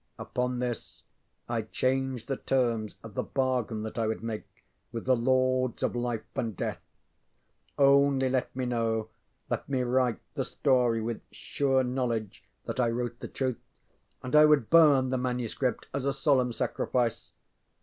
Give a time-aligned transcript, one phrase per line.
[0.17, 1.03] Upon this
[1.47, 4.47] I changed the terms of the bargain that I would make
[4.91, 6.79] with the Lords of Life and Death.
[7.77, 9.09] Only let me know,
[9.47, 13.59] let me write, the story with sure knowledge that I wrote the truth,
[14.23, 17.33] and I would burn the manuscript as a solemn sacrifice.